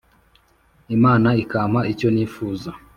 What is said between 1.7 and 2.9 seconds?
icyo nifuza